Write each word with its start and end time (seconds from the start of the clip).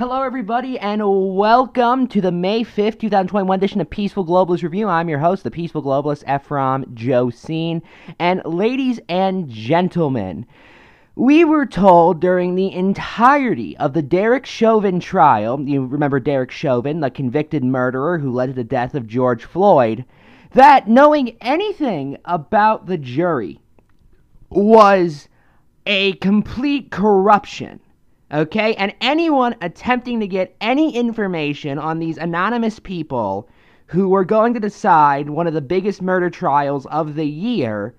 Hello, 0.00 0.22
everybody, 0.22 0.78
and 0.78 1.02
welcome 1.04 2.06
to 2.06 2.22
the 2.22 2.32
May 2.32 2.64
5th, 2.64 2.98
2021 3.00 3.54
edition 3.54 3.82
of 3.82 3.90
Peaceful 3.90 4.24
Globalist 4.24 4.62
Review. 4.62 4.88
I'm 4.88 5.10
your 5.10 5.18
host, 5.18 5.44
the 5.44 5.50
Peaceful 5.50 5.82
Globalist, 5.82 6.24
Ephraim 6.26 6.86
Josine. 6.94 7.82
And 8.18 8.40
ladies 8.46 8.98
and 9.10 9.50
gentlemen, 9.50 10.46
we 11.16 11.44
were 11.44 11.66
told 11.66 12.18
during 12.18 12.54
the 12.54 12.72
entirety 12.72 13.76
of 13.76 13.92
the 13.92 14.00
Derek 14.00 14.46
Chauvin 14.46 15.00
trial, 15.00 15.60
you 15.60 15.84
remember 15.84 16.18
Derek 16.18 16.50
Chauvin, 16.50 17.00
the 17.00 17.10
convicted 17.10 17.62
murderer 17.62 18.18
who 18.18 18.32
led 18.32 18.46
to 18.46 18.52
the 18.54 18.64
death 18.64 18.94
of 18.94 19.06
George 19.06 19.44
Floyd, 19.44 20.06
that 20.54 20.88
knowing 20.88 21.36
anything 21.42 22.16
about 22.24 22.86
the 22.86 22.96
jury 22.96 23.60
was 24.48 25.28
a 25.84 26.14
complete 26.14 26.90
corruption 26.90 27.80
Okay? 28.32 28.74
And 28.74 28.94
anyone 29.00 29.56
attempting 29.60 30.20
to 30.20 30.26
get 30.26 30.56
any 30.60 30.94
information 30.94 31.78
on 31.78 31.98
these 31.98 32.16
anonymous 32.16 32.78
people 32.78 33.48
who 33.86 34.08
were 34.08 34.24
going 34.24 34.54
to 34.54 34.60
decide 34.60 35.30
one 35.30 35.46
of 35.46 35.54
the 35.54 35.60
biggest 35.60 36.00
murder 36.00 36.30
trials 36.30 36.86
of 36.86 37.16
the 37.16 37.26
year 37.26 37.94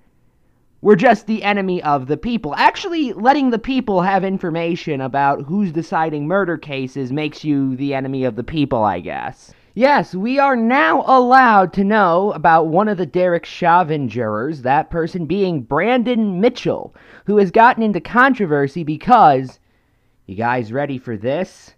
were 0.80 0.96
just 0.96 1.26
the 1.26 1.44
enemy 1.44 1.82
of 1.82 2.08
the 2.08 2.16
people. 2.16 2.54
Actually, 2.56 3.12
letting 3.12 3.50
the 3.50 3.58
people 3.58 4.00
have 4.00 4.24
information 4.24 5.00
about 5.00 5.42
who's 5.42 5.70
deciding 5.70 6.26
murder 6.26 6.58
cases 6.58 7.12
makes 7.12 7.44
you 7.44 7.76
the 7.76 7.94
enemy 7.94 8.24
of 8.24 8.34
the 8.34 8.42
people, 8.42 8.82
I 8.82 9.00
guess. 9.00 9.54
Yes, 9.74 10.14
we 10.14 10.38
are 10.38 10.56
now 10.56 11.04
allowed 11.06 11.72
to 11.74 11.84
know 11.84 12.32
about 12.32 12.66
one 12.66 12.88
of 12.88 12.98
the 12.98 13.06
Derek 13.06 13.46
Chauvin 13.46 14.08
jurors, 14.08 14.62
that 14.62 14.90
person 14.90 15.24
being 15.24 15.62
Brandon 15.62 16.40
Mitchell, 16.40 16.94
who 17.26 17.36
has 17.36 17.50
gotten 17.50 17.82
into 17.82 18.00
controversy 18.00 18.82
because 18.82 19.60
you 20.32 20.38
guys 20.38 20.72
ready 20.72 20.96
for 20.96 21.14
this? 21.14 21.74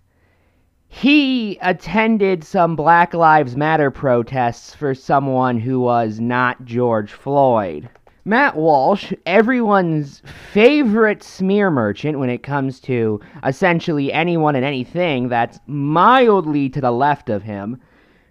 He 0.87 1.59
attended 1.61 2.45
some 2.45 2.77
Black 2.77 3.12
Lives 3.12 3.57
Matter 3.57 3.91
protests 3.91 4.73
for 4.73 4.95
someone 4.95 5.59
who 5.59 5.81
was 5.81 6.20
not 6.20 6.65
George 6.65 7.11
Floyd. 7.12 7.89
Matt 8.25 8.55
Walsh, 8.55 9.12
everyone's 9.27 10.23
favorite 10.53 11.25
smear 11.25 11.69
merchant 11.69 12.20
when 12.20 12.31
it 12.31 12.45
comes 12.45 12.78
to 12.83 13.20
essentially 13.45 14.12
anyone 14.12 14.55
and 14.55 14.65
anything 14.65 15.28
that's 15.28 15.59
mildly 15.67 16.69
to 16.69 16.81
the 16.81 16.93
left 16.93 17.28
of 17.28 17.43
him, 17.43 17.81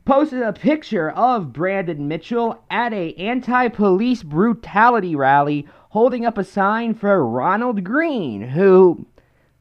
posted 0.06 0.42
a 0.42 0.54
picture 0.54 1.12
of 1.12 1.52
Brandon 1.52 2.08
Mitchell 2.08 2.64
at 2.72 2.94
a 2.94 3.14
anti-police 3.16 4.24
brutality 4.24 5.18
rally 5.18 5.68
holding 5.90 6.26
up 6.26 6.38
a 6.38 6.46
sign 6.46 6.94
for 6.94 7.28
Ronald 7.28 7.84
Greene, 7.84 8.42
who 8.42 9.06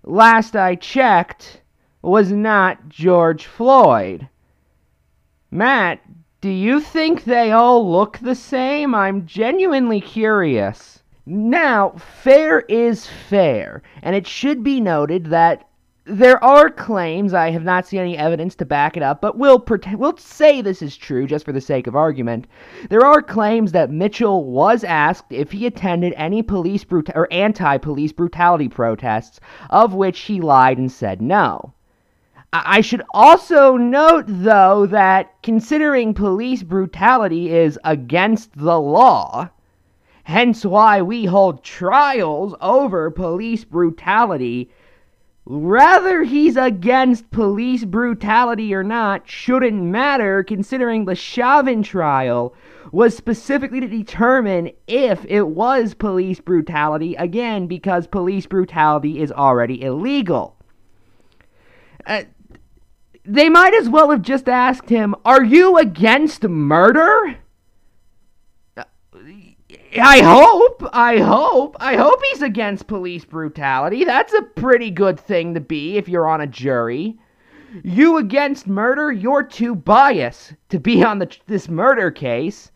last 0.05 0.57
I 0.57 0.75
checked, 0.75 1.63
was 2.03 2.33
not 2.33 2.89
George 2.89 3.47
Floyd. 3.47 4.29
Matt, 5.51 6.01
do 6.41 6.49
you 6.49 6.81
think 6.81 7.25
they 7.25 7.53
all 7.53 7.91
look 7.91 8.19
the 8.19 8.35
same? 8.35 8.95
I'm 8.95 9.27
genuinely 9.27 10.01
curious. 10.01 11.03
Now, 11.25 11.91
fair 11.91 12.61
is 12.61 13.07
fair, 13.07 13.83
and 14.03 14.17
it 14.17 14.27
should 14.27 14.65
be 14.65 14.81
noted 14.81 15.27
that 15.27 15.69
there 16.05 16.43
are 16.43 16.69
claims, 16.69 17.33
I 17.33 17.51
have 17.51 17.63
not 17.63 17.87
seen 17.87 18.01
any 18.01 18.19
evidence 18.19 18.57
to 18.57 18.65
back 18.65 18.97
it 18.97 19.05
up, 19.05 19.21
but 19.21 19.39
we'll 19.39 19.61
pretend, 19.61 20.01
we'll 20.01 20.17
say 20.17 20.61
this 20.61 20.83
is 20.83 20.97
true 20.97 21.29
just 21.29 21.45
for 21.45 21.53
the 21.53 21.61
sake 21.61 21.87
of 21.87 21.95
argument. 21.95 22.49
There 22.91 23.07
are 23.07 23.23
claims 23.23 23.71
that 23.73 23.91
Mitchell 23.91 24.45
was 24.45 24.83
asked 24.83 25.27
if 25.31 25.53
he 25.53 25.65
attended 25.65 26.13
any 26.17 26.43
police 26.43 26.83
brut- 26.83 27.15
or 27.15 27.29
anti-police 27.31 28.13
brutality 28.13 28.69
protests, 28.69 29.39
of 29.71 29.95
which 29.95 30.19
he 30.21 30.41
lied 30.41 30.79
and 30.79 30.91
said 30.91 31.23
no. 31.23 31.73
I 32.53 32.81
should 32.81 33.03
also 33.15 33.77
note, 33.77 34.25
though, 34.27 34.87
that 34.87 35.41
considering 35.43 36.13
police 36.13 36.63
brutality 36.63 37.51
is 37.51 37.79
against 37.85 38.55
the 38.57 38.79
law, 38.79 39.49
hence 40.25 40.67
why 40.67 41.01
we 41.01 41.25
hold 41.25 41.63
trials 41.63 42.55
over 42.61 43.11
police 43.11 43.65
brutality, 43.65 44.69
Rather 45.45 46.23
he's 46.23 46.57
against 46.57 47.31
police 47.33 47.85
brutality 47.85 48.73
or 48.73 48.85
not 48.85 49.29
shouldn't 49.29 49.83
matter 49.83 50.45
considering 50.45 51.05
the 51.05 51.17
Chauvin 51.17 51.83
trial 51.83 52.55
was 52.93 53.17
specifically 53.17 53.81
to 53.81 53.89
determine 53.89 54.71
if 54.87 55.25
it 55.25 55.49
was 55.49 55.95
police 55.95 56.39
brutality, 56.39 57.15
again, 57.17 57.67
because 57.67 58.07
police 58.07 58.47
brutality 58.47 59.21
is 59.21 59.33
already 59.33 59.83
illegal. 59.83 60.57
Uh, 62.07 62.23
they 63.25 63.49
might 63.49 63.75
as 63.75 63.89
well 63.89 64.11
have 64.11 64.23
just 64.23 64.49
asked 64.49 64.91
him, 64.91 65.15
Are 65.25 65.43
you 65.43 65.77
against 65.77 66.45
murder? 66.45 67.37
I 70.01 70.23
hope, 70.23 70.89
I 70.93 71.19
hope, 71.19 71.77
I 71.79 71.97
hope 71.97 72.21
he's 72.31 72.41
against 72.41 72.87
police 72.87 73.25
brutality. 73.25 74.05
That's 74.05 74.33
a 74.33 74.43
pretty 74.43 74.91
good 74.91 75.21
thing 75.21 75.55
to 75.55 75.61
be 75.61 75.99
if 75.99 76.09
you're 76.09 76.29
on 76.29 76.41
a 76.41 76.47
jury. 76.47 77.19
You 77.83 78.17
against 78.17 78.67
murder, 78.67 79.13
you're 79.13 79.43
too 79.43 79.75
biased 79.75 80.55
to 80.71 80.79
be 80.79 81.03
on 81.05 81.19
the, 81.19 81.37
this 81.47 81.69
murder 81.69 82.11
case. 82.11 82.71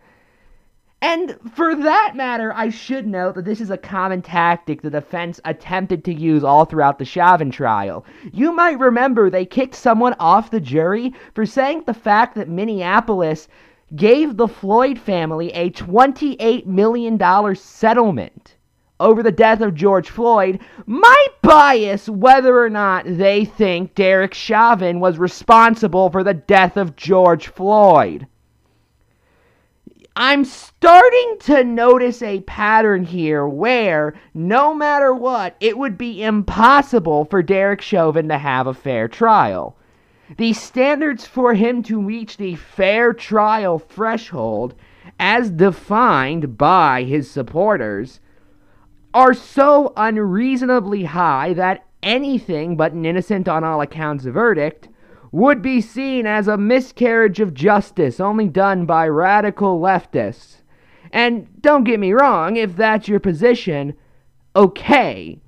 And 1.02 1.38
for 1.54 1.74
that 1.74 2.16
matter, 2.16 2.52
I 2.54 2.70
should 2.70 3.06
note 3.06 3.34
that 3.34 3.44
this 3.44 3.60
is 3.60 3.70
a 3.70 3.76
common 3.76 4.22
tactic 4.22 4.82
the 4.82 4.90
defense 4.90 5.40
attempted 5.44 6.04
to 6.06 6.14
use 6.14 6.42
all 6.42 6.64
throughout 6.64 6.98
the 6.98 7.04
Chauvin 7.04 7.50
trial. 7.50 8.04
You 8.32 8.52
might 8.52 8.78
remember 8.78 9.28
they 9.28 9.44
kicked 9.44 9.74
someone 9.74 10.14
off 10.18 10.50
the 10.50 10.60
jury 10.60 11.14
for 11.34 11.46
saying 11.46 11.84
the 11.86 11.94
fact 11.94 12.34
that 12.34 12.48
Minneapolis 12.48 13.48
gave 13.94 14.36
the 14.36 14.48
Floyd 14.48 14.98
family 14.98 15.52
a 15.52 15.70
$28 15.70 16.66
million 16.66 17.54
settlement 17.54 18.56
over 18.98 19.22
the 19.22 19.30
death 19.30 19.60
of 19.60 19.74
George 19.74 20.08
Floyd 20.08 20.58
might 20.86 21.28
bias 21.42 22.08
whether 22.08 22.58
or 22.58 22.70
not 22.70 23.04
they 23.06 23.44
think 23.44 23.94
Derek 23.94 24.34
Chauvin 24.34 25.00
was 25.00 25.18
responsible 25.18 26.10
for 26.10 26.24
the 26.24 26.34
death 26.34 26.76
of 26.76 26.96
George 26.96 27.48
Floyd. 27.48 28.26
I'm 30.18 30.46
starting 30.46 31.36
to 31.40 31.62
notice 31.62 32.22
a 32.22 32.40
pattern 32.40 33.04
here 33.04 33.46
where, 33.46 34.14
no 34.32 34.72
matter 34.72 35.12
what, 35.12 35.56
it 35.60 35.76
would 35.76 35.98
be 35.98 36.22
impossible 36.22 37.26
for 37.26 37.42
Derek 37.42 37.82
Chauvin 37.82 38.28
to 38.30 38.38
have 38.38 38.66
a 38.66 38.72
fair 38.72 39.08
trial. 39.08 39.76
The 40.36 40.52
standards 40.52 41.24
for 41.26 41.54
him 41.54 41.82
to 41.84 42.00
reach 42.00 42.36
the 42.36 42.56
fair 42.56 43.12
trial 43.12 43.78
threshold, 43.78 44.74
as 45.20 45.50
defined 45.50 46.58
by 46.58 47.04
his 47.04 47.30
supporters, 47.30 48.20
are 49.14 49.34
so 49.34 49.92
unreasonably 49.96 51.04
high 51.04 51.52
that 51.54 51.86
anything 52.02 52.76
but 52.76 52.92
an 52.92 53.06
innocent 53.06 53.48
on 53.48 53.64
all 53.64 53.80
accounts 53.80 54.24
verdict 54.24 54.88
would 55.32 55.62
be 55.62 55.80
seen 55.80 56.26
as 56.26 56.48
a 56.48 56.56
miscarriage 56.56 57.40
of 57.40 57.54
justice 57.54 58.20
only 58.20 58.48
done 58.48 58.86
by 58.86 59.08
radical 59.08 59.80
leftists. 59.80 60.62
And 61.12 61.48
don't 61.62 61.84
get 61.84 62.00
me 62.00 62.12
wrong, 62.12 62.56
if 62.56 62.76
that's 62.76 63.08
your 63.08 63.20
position, 63.20 63.94
okay. 64.54 65.40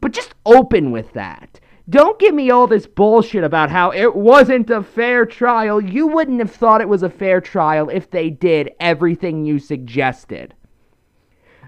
But 0.00 0.12
just 0.12 0.34
open 0.46 0.90
with 0.90 1.12
that. 1.12 1.60
Don't 1.88 2.18
give 2.18 2.34
me 2.34 2.50
all 2.50 2.66
this 2.66 2.86
bullshit 2.86 3.44
about 3.44 3.70
how 3.70 3.90
it 3.92 4.14
wasn't 4.14 4.70
a 4.70 4.82
fair 4.82 5.26
trial. 5.26 5.82
You 5.82 6.06
wouldn't 6.06 6.40
have 6.40 6.50
thought 6.50 6.80
it 6.80 6.88
was 6.88 7.02
a 7.02 7.10
fair 7.10 7.42
trial 7.42 7.90
if 7.90 8.10
they 8.10 8.30
did 8.30 8.70
everything 8.80 9.44
you 9.44 9.58
suggested. 9.58 10.54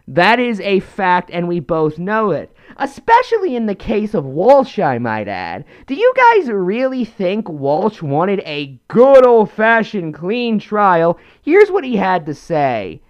That 0.09 0.39
is 0.39 0.61
a 0.61 0.81
fact, 0.81 1.31
and 1.33 1.49
we 1.49 1.61
both 1.61 1.99
know 1.99 2.31
it. 2.31 2.55
Especially 2.79 3.57
in 3.57 3.67
the 3.67 3.75
case 3.75 4.15
of 4.15 4.25
Walsh, 4.25 4.79
I 4.79 4.99
might 4.99 5.29
add. 5.29 5.65
Do 5.87 5.95
you 5.95 6.13
guys 6.17 6.49
really 6.49 7.05
think 7.05 7.49
Walsh 7.49 8.01
wanted 8.01 8.41
a 8.47 8.79
good 8.89 9.27
old 9.27 9.51
fashioned 9.51 10.15
clean 10.15 10.59
trial? 10.59 11.19
Here's 11.43 11.71
what 11.71 11.85
he 11.85 11.97
had 11.97 12.25
to 12.27 12.35
say 12.35 13.03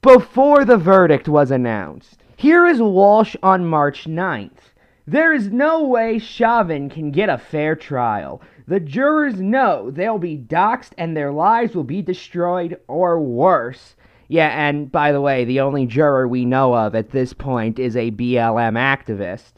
before 0.00 0.64
the 0.64 0.76
verdict 0.76 1.28
was 1.28 1.50
announced. 1.50 2.22
Here 2.36 2.64
is 2.64 2.80
Walsh 2.80 3.36
on 3.42 3.66
March 3.66 4.04
9th. 4.04 4.53
There 5.06 5.34
is 5.34 5.50
no 5.50 5.84
way 5.84 6.18
Chauvin 6.18 6.88
can 6.88 7.10
get 7.10 7.28
a 7.28 7.36
fair 7.36 7.76
trial. 7.76 8.40
The 8.66 8.80
jurors 8.80 9.38
know 9.38 9.90
they'll 9.90 10.18
be 10.18 10.38
doxxed 10.38 10.92
and 10.96 11.14
their 11.14 11.30
lives 11.30 11.74
will 11.74 11.84
be 11.84 12.00
destroyed 12.00 12.80
or 12.88 13.20
worse. 13.20 13.96
Yeah, 14.28 14.48
and 14.48 14.90
by 14.90 15.12
the 15.12 15.20
way, 15.20 15.44
the 15.44 15.60
only 15.60 15.84
juror 15.84 16.26
we 16.26 16.46
know 16.46 16.74
of 16.74 16.94
at 16.94 17.10
this 17.10 17.34
point 17.34 17.78
is 17.78 17.96
a 17.96 18.12
BLM 18.12 18.78
activist. 18.78 19.52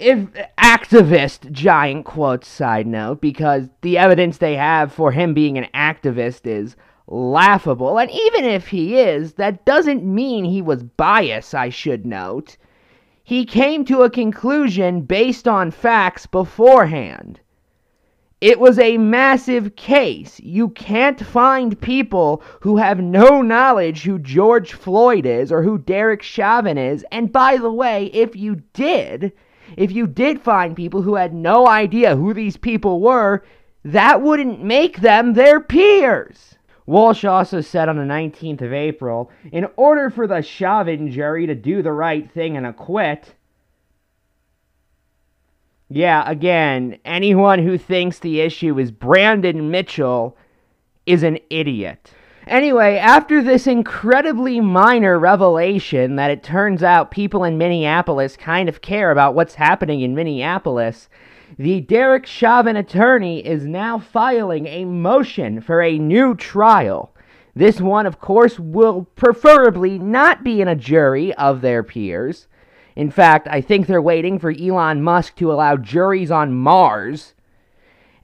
If 0.00 0.26
activist, 0.58 1.52
giant 1.52 2.04
quotes 2.04 2.48
side 2.48 2.88
note, 2.88 3.20
because 3.20 3.68
the 3.82 3.98
evidence 3.98 4.38
they 4.38 4.56
have 4.56 4.92
for 4.92 5.12
him 5.12 5.32
being 5.32 5.56
an 5.56 5.68
activist 5.74 6.44
is 6.44 6.74
laughable. 7.06 7.98
And 7.98 8.10
even 8.10 8.44
if 8.44 8.66
he 8.66 8.98
is, 8.98 9.34
that 9.34 9.64
doesn't 9.64 10.02
mean 10.02 10.44
he 10.44 10.60
was 10.60 10.82
biased, 10.82 11.54
I 11.54 11.68
should 11.68 12.04
note 12.04 12.56
he 13.26 13.44
came 13.44 13.84
to 13.84 14.02
a 14.02 14.08
conclusion 14.08 15.00
based 15.00 15.48
on 15.48 15.68
facts 15.68 16.26
beforehand. 16.26 17.40
It 18.40 18.60
was 18.60 18.78
a 18.78 18.98
massive 18.98 19.74
case. 19.74 20.38
You 20.38 20.68
can't 20.68 21.18
find 21.18 21.80
people 21.80 22.40
who 22.60 22.76
have 22.76 23.00
no 23.00 23.42
knowledge 23.42 24.04
who 24.04 24.20
George 24.20 24.74
Floyd 24.74 25.26
is 25.26 25.50
or 25.50 25.64
who 25.64 25.76
Derek 25.76 26.22
Chauvin 26.22 26.78
is. 26.78 27.04
And 27.10 27.32
by 27.32 27.56
the 27.56 27.72
way, 27.72 28.12
if 28.14 28.36
you 28.36 28.62
did, 28.72 29.32
if 29.76 29.90
you 29.90 30.06
did 30.06 30.40
find 30.40 30.76
people 30.76 31.02
who 31.02 31.16
had 31.16 31.34
no 31.34 31.66
idea 31.66 32.14
who 32.14 32.32
these 32.32 32.56
people 32.56 33.00
were, 33.00 33.42
that 33.84 34.22
wouldn't 34.22 34.62
make 34.62 35.00
them 35.00 35.32
their 35.32 35.58
peers. 35.58 36.54
Walsh 36.86 37.24
also 37.24 37.60
said 37.60 37.88
on 37.88 37.96
the 37.96 38.02
19th 38.04 38.62
of 38.62 38.72
April 38.72 39.30
in 39.52 39.66
order 39.76 40.08
for 40.08 40.26
the 40.26 40.40
Chauvin 40.40 41.10
jury 41.10 41.46
to 41.46 41.54
do 41.54 41.82
the 41.82 41.92
right 41.92 42.30
thing 42.30 42.56
and 42.56 42.64
acquit, 42.64 43.34
yeah, 45.88 46.28
again, 46.28 46.98
anyone 47.04 47.60
who 47.60 47.78
thinks 47.78 48.18
the 48.18 48.40
issue 48.40 48.78
is 48.78 48.90
Brandon 48.90 49.70
Mitchell 49.70 50.36
is 51.06 51.22
an 51.22 51.38
idiot. 51.50 52.12
Anyway, 52.46 52.96
after 52.96 53.42
this 53.42 53.66
incredibly 53.66 54.60
minor 54.60 55.18
revelation 55.18 56.14
that 56.14 56.30
it 56.30 56.44
turns 56.44 56.82
out 56.82 57.10
people 57.10 57.42
in 57.42 57.58
Minneapolis 57.58 58.36
kind 58.36 58.68
of 58.68 58.82
care 58.82 59.10
about 59.10 59.34
what's 59.34 59.56
happening 59.56 60.00
in 60.00 60.14
Minneapolis, 60.14 61.08
the 61.58 61.80
Derek 61.80 62.26
Chauvin 62.26 62.76
attorney 62.76 63.44
is 63.44 63.64
now 63.64 63.98
filing 63.98 64.66
a 64.66 64.84
motion 64.84 65.60
for 65.60 65.80
a 65.80 65.98
new 65.98 66.34
trial. 66.34 67.14
This 67.54 67.80
one, 67.80 68.04
of 68.04 68.20
course, 68.20 68.58
will 68.58 69.04
preferably 69.16 69.98
not 69.98 70.44
be 70.44 70.60
in 70.60 70.68
a 70.68 70.76
jury 70.76 71.32
of 71.34 71.62
their 71.62 71.82
peers. 71.82 72.46
In 72.94 73.10
fact, 73.10 73.48
I 73.50 73.62
think 73.62 73.86
they're 73.86 74.02
waiting 74.02 74.38
for 74.38 74.50
Elon 74.50 75.02
Musk 75.02 75.36
to 75.36 75.50
allow 75.50 75.76
juries 75.76 76.30
on 76.30 76.52
Mars. 76.52 77.32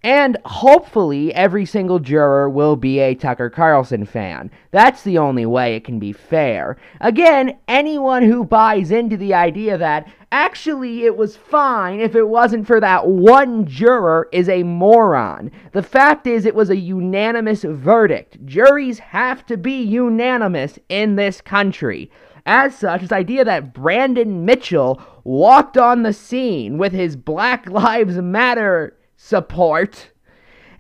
And 0.05 0.37
hopefully, 0.45 1.33
every 1.33 1.65
single 1.65 2.01
juror 2.01 2.51
will 2.51 2.75
be 2.75 2.99
a 2.99 3.15
Tucker 3.15 3.49
Carlson 3.49 4.05
fan. 4.05 4.51
That's 4.73 5.03
the 5.03 5.19
only 5.19 5.47
way 5.47 5.77
it 5.77 5.85
can 5.85 6.01
be 6.01 6.13
fair. 6.13 6.77
Again, 7.01 7.57
anyone 7.69 8.25
who 8.25 8.45
buys 8.45 8.91
into 8.91 9.17
the 9.17 9.33
idea 9.33 9.79
that 9.79 10.09
actually 10.33 11.05
it 11.05 11.17
was 11.17 11.37
fine 11.37 12.01
if 12.01 12.17
it 12.17 12.27
wasn't 12.27 12.67
for 12.67 12.81
that 12.81 13.07
one 13.07 13.65
juror 13.65 14.29
is 14.33 14.49
a 14.49 14.65
moron. 14.65 15.53
The 15.71 15.85
fact 15.85 16.27
is, 16.27 16.47
it 16.47 16.55
was 16.57 16.71
a 16.71 16.77
unanimous 16.77 17.63
verdict. 17.63 18.45
Juries 18.45 18.99
have 18.99 19.47
to 19.47 19.57
be 19.57 19.81
unanimous 19.83 20.81
in 20.89 21.15
this 21.15 21.41
country. 21.41 22.11
As 22.45 22.75
such, 22.75 23.03
this 23.03 23.13
idea 23.13 23.45
that 23.45 23.73
Brandon 23.73 24.45
Mitchell 24.45 25.01
walked 25.23 25.79
on 25.79 26.03
the 26.03 26.13
scene 26.13 26.77
with 26.77 26.93
his 26.93 27.15
Black 27.15 27.71
Lives 27.71 28.17
Matter 28.17 28.97
support 29.25 30.11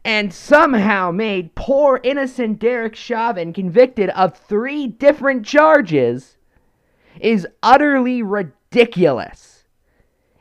and 0.04 0.34
somehow 0.34 1.12
made 1.12 1.54
poor 1.54 2.00
innocent 2.02 2.58
Derek 2.58 2.96
Chauvin 2.96 3.52
convicted 3.52 4.10
of 4.10 4.36
three 4.36 4.88
different 4.88 5.46
charges 5.46 6.36
is 7.20 7.46
utterly 7.62 8.20
ridiculous. 8.20 9.64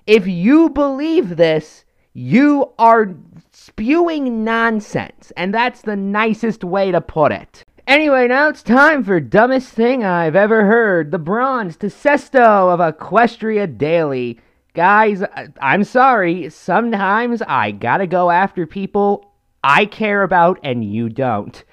If 0.07 0.25
you 0.25 0.71
believe 0.71 1.37
this, 1.37 1.85
you 2.11 2.71
are 2.79 3.13
spewing 3.51 4.43
nonsense, 4.43 5.31
and 5.37 5.53
that's 5.53 5.81
the 5.81 5.95
nicest 5.95 6.63
way 6.63 6.91
to 6.91 7.01
put 7.01 7.31
it. 7.31 7.63
Anyway, 7.85 8.27
now 8.27 8.49
it's 8.49 8.63
time 8.63 9.03
for 9.03 9.19
dumbest 9.19 9.69
thing 9.69 10.03
I've 10.03 10.35
ever 10.35 10.65
heard. 10.65 11.11
The 11.11 11.19
bronze 11.19 11.77
to 11.77 11.87
Sethisto 11.87 12.73
of 12.73 12.79
Equestria 12.79 13.77
Daily. 13.77 14.39
Guys, 14.73 15.21
uh, 15.21 15.47
I'm 15.61 15.83
sorry. 15.83 16.49
Sometimes 16.49 17.41
I 17.41 17.71
gotta 17.71 18.07
go 18.07 18.31
after 18.31 18.65
people 18.65 19.33
I 19.63 19.85
care 19.85 20.23
about 20.23 20.59
and 20.63 20.83
you 20.83 21.09
don't. 21.09 21.63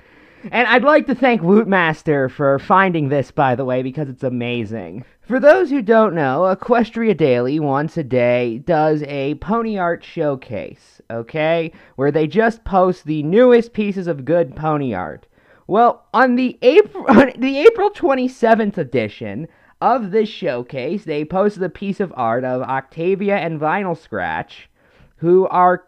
And 0.50 0.66
I'd 0.68 0.84
like 0.84 1.06
to 1.06 1.14
thank 1.14 1.40
Wootmaster 1.42 2.30
for 2.30 2.58
finding 2.58 3.08
this, 3.08 3.30
by 3.30 3.54
the 3.54 3.64
way, 3.64 3.82
because 3.82 4.08
it's 4.08 4.22
amazing. 4.22 5.04
For 5.20 5.38
those 5.38 5.70
who 5.70 5.82
don't 5.82 6.14
know, 6.14 6.54
Equestria 6.54 7.16
Daily 7.16 7.60
once 7.60 7.96
a 7.96 8.04
day 8.04 8.58
does 8.58 9.02
a 9.04 9.34
pony 9.36 9.78
art 9.78 10.02
showcase, 10.02 11.00
okay? 11.10 11.72
Where 11.96 12.10
they 12.10 12.26
just 12.26 12.64
post 12.64 13.04
the 13.04 13.22
newest 13.22 13.72
pieces 13.72 14.06
of 14.06 14.24
good 14.24 14.56
pony 14.56 14.94
art. 14.94 15.26
Well, 15.66 16.06
on 16.14 16.36
the 16.36 16.58
April 16.62 17.04
on 17.08 17.32
the 17.38 17.58
April 17.58 17.90
27th 17.90 18.78
edition 18.78 19.48
of 19.80 20.10
this 20.10 20.28
showcase, 20.28 21.04
they 21.04 21.24
posted 21.24 21.62
a 21.62 21.68
piece 21.68 22.00
of 22.00 22.12
art 22.16 22.44
of 22.44 22.62
Octavia 22.62 23.36
and 23.36 23.60
Vinyl 23.60 23.96
Scratch, 23.96 24.68
who 25.16 25.46
are 25.48 25.84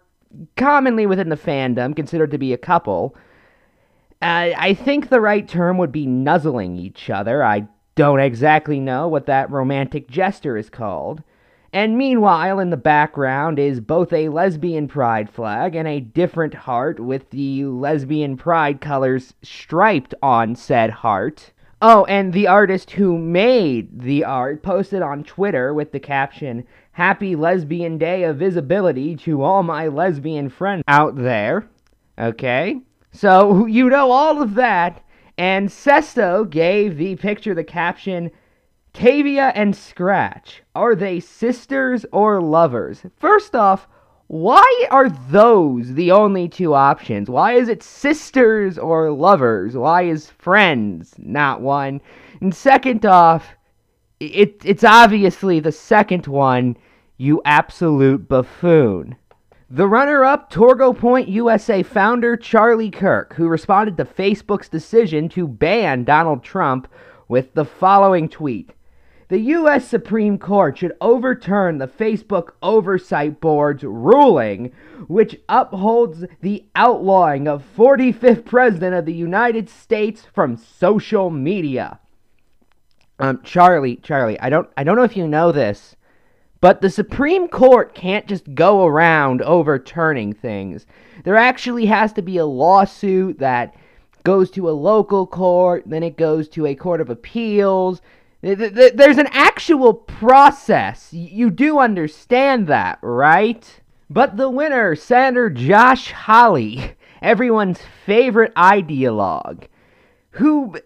commonly 0.57 1.07
within 1.07 1.29
the 1.29 1.37
fandom 1.37 1.95
considered 1.97 2.31
to 2.31 2.39
be 2.39 2.53
a 2.53 2.59
couple. 2.59 3.17
Uh, 4.23 4.53
I 4.57 4.75
think 4.75 5.09
the 5.09 5.21
right 5.21 5.49
term 5.49 5.79
would 5.79 5.93
be 5.93 6.07
nuzzling 6.07 6.77
each 6.77 7.11
other. 7.11 7.43
I 7.43 7.67
don't 7.95 8.21
exactly 8.21 8.79
know 8.79 9.09
what 9.09 9.27
that 9.27 9.51
romantic 9.51 10.09
gesture 10.09 10.57
is 10.57 10.71
called. 10.71 11.23
And 11.73 11.97
meanwhile, 11.97 12.59
in 12.59 12.71
the 12.71 12.77
background 12.77 13.59
is 13.59 13.81
both 13.81 14.13
a 14.13 14.29
lesbian 14.29 14.89
pride 14.89 15.31
flag 15.31 15.77
and 15.77 15.87
a 15.87 16.01
different 16.01 16.53
heart 16.53 16.99
with 16.99 17.31
the 17.31 17.65
lesbian 17.65 18.37
pride 18.37 18.81
colors 18.81 19.35
striped 19.43 20.15
on 20.23 20.57
said 20.57 20.91
heart. 20.91 21.53
Oh, 21.83 22.05
and 22.05 22.33
the 22.33 22.47
artist 22.47 22.91
who 22.91 23.17
made 23.17 24.01
the 24.01 24.25
art 24.25 24.63
posted 24.63 25.01
on 25.01 25.25
Twitter 25.25 25.73
with 25.73 25.93
the 25.93 26.01
caption, 26.01 26.67
Happy 26.93 27.35
Lesbian 27.35 27.97
Day 27.97 28.25
of 28.25 28.37
Visibility 28.37 29.17
to 29.17 29.43
all 29.43 29.63
my 29.63 29.89
lesbian 29.89 30.51
friends 30.51 30.85
out 30.87 31.17
there. 31.17 31.67
Okay? 32.19 32.83
So, 33.13 33.65
you 33.65 33.89
know 33.89 34.11
all 34.11 34.43
of 34.43 34.57
that. 34.57 35.03
And 35.39 35.71
Sethisto 35.71 36.49
gave 36.49 36.99
the 36.99 37.17
picture 37.17 37.55
the 37.55 37.65
caption, 37.65 38.31
Tavia 38.93 39.53
and 39.55 39.75
Scratch, 39.75 40.63
are 40.75 40.95
they 40.95 41.19
sisters 41.19 42.05
or 42.13 42.43
lovers? 42.43 43.07
First 43.17 43.55
off, 43.55 43.89
why 44.31 44.87
are 44.93 45.09
those 45.09 45.95
the 45.95 46.13
only 46.13 46.49
two 46.49 46.73
options? 46.73 47.29
Why 47.29 47.55
is 47.55 47.69
it 47.69 47.83
sisters 47.83 48.79
or 48.79 49.11
lovers? 49.11 49.77
Why 49.77 50.03
is 50.03 50.31
friends 50.31 51.17
not 51.19 51.61
one? 51.61 52.01
And 52.41 52.55
second 52.55 53.05
off, 53.05 53.57
it, 54.21 54.63
it's 54.65 54.85
obviously 54.85 55.59
the 55.59 55.73
second 55.73 56.29
one, 56.29 56.77
you 57.17 57.43
absolute 57.45 58.29
buffoon. 58.29 59.17
The 59.69 59.89
runner 59.89 60.23
up, 60.23 60.49
Turning 60.49 60.95
Point 60.95 61.29
USA 61.29 61.83
founder 61.83 62.37
Charlie 62.37 62.93
Kirk, 62.93 63.35
who 63.35 63.49
responded 63.49 63.97
to 63.97 64.05
Facebook's 64.05 64.69
decision 64.69 65.29
to 65.31 65.49
ban 65.49 66.05
Donald 66.05 66.45
Trump 66.45 66.87
with 67.27 67.53
the 67.55 67.65
following 67.65 68.29
tweet 68.29 68.71
the 69.31 69.39
U.S. 69.39 69.87
Supreme 69.87 70.39
Court 70.39 70.77
should 70.77 70.97
overturn 71.01 71.79
the 71.79 71.87
Facebook 71.87 72.51
Oversight 72.63 73.41
Board's 73.41 73.85
ruling, 73.85 74.73
which 75.07 75.41
upholds 75.49 76.25
the 76.41 76.65
outlawing 76.75 77.47
of 77.47 77.65
45th 77.77 78.45
President 78.45 78.97
of 78.97 79.07
the 79.07 79.15
United 79.15 79.71
States 79.71 80.27
from 80.35 80.57
social 80.57 81.31
media. 81.31 82.01
Um, 83.21 83.41
Charlie, 83.45 83.97
Charlie, 84.03 84.39
I 84.41 84.51
don't, 84.51 84.69
I 84.77 84.83
don't 84.83 84.97
know 84.97 85.05
if 85.05 85.17
you 85.17 85.29
know 85.29 85.53
this, 85.53 85.95
but 86.61 86.81
the 86.81 86.91
Supreme 86.91 87.47
Court 87.47 87.95
can't 87.95 88.27
just 88.27 88.53
go 88.57 88.85
around 88.85 89.43
overturning 89.43 90.33
things. 90.33 90.87
There 91.23 91.37
actually 91.37 91.87
has 91.87 92.13
to 92.15 92.23
be 92.23 92.39
a 92.39 92.47
lawsuit 92.47 93.39
that 93.39 93.77
goes 94.25 94.51
to 94.51 94.69
a 94.69 94.73
local 94.73 95.25
court, 95.25 95.85
then 95.87 96.03
it 96.03 96.17
goes 96.17 96.49
to 96.49 96.67
a 96.67 96.75
court 96.75 97.01
of 97.01 97.11
appeals, 97.11 98.03
there's 98.43 99.19
an 99.19 99.29
actual 99.33 99.93
process. 99.93 101.13
You 101.13 101.51
do 101.51 101.79
understand 101.79 102.67
that, 102.69 102.99
right? 103.03 103.81
But 104.09 104.37
the 104.37 104.49
winner, 104.49 104.97
Senator 104.97 105.51
Josh 105.51 106.13
Hawley, 106.13 106.95
everyone's 107.23 107.81
favorite 108.07 108.55
ideologue, 108.55 109.65
who 110.31 110.77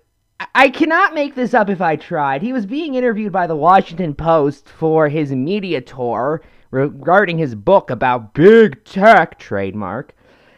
I 0.54 0.68
cannot 0.68 1.14
make 1.14 1.34
this 1.34 1.54
up 1.54 1.70
if 1.70 1.80
I 1.80 1.96
tried. 1.96 2.42
He 2.42 2.52
was 2.52 2.66
being 2.66 2.96
interviewed 2.96 3.32
by 3.32 3.46
the 3.46 3.56
Washington 3.56 4.14
Post 4.14 4.68
for 4.68 5.08
his 5.08 5.30
media 5.30 5.80
tour 5.80 6.42
regarding 6.70 7.38
his 7.38 7.54
book 7.54 7.88
about 7.88 8.34
big 8.34 8.84
tech 8.84 9.38
trademark. 9.38 10.12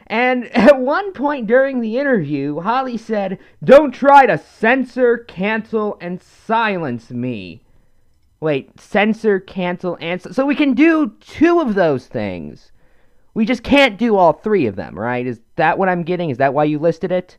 And 0.07 0.45
at 0.57 0.81
one 0.81 1.13
point 1.13 1.47
during 1.47 1.81
the 1.81 1.99
interview, 1.99 2.61
Hawley 2.61 2.97
said, 2.97 3.39
Don't 3.63 3.93
try 3.93 4.27
to 4.27 4.39
censor, 4.39 5.19
cancel, 5.19 5.99
and 6.01 6.23
silence 6.23 7.11
me. 7.11 7.63
Wait, 8.41 8.79
censor, 8.81 9.41
cancel, 9.41 9.97
and. 10.01 10.23
So 10.35 10.45
we 10.45 10.55
can 10.55 10.75
do 10.75 11.15
two 11.21 11.61
of 11.61 11.75
those 11.75 12.07
things. 12.07 12.71
We 13.35 13.45
just 13.45 13.63
can't 13.63 13.99
do 13.99 14.17
all 14.17 14.33
three 14.33 14.67
of 14.67 14.77
them, 14.77 14.99
right? 14.99 15.27
Is 15.27 15.41
that 15.57 15.79
what 15.79 15.89
I'm 15.89 16.03
getting? 16.03 16.31
Is 16.31 16.39
that 16.39 16.55
why 16.55 16.65
you 16.65 16.79
listed 16.79 17.13
it? 17.13 17.37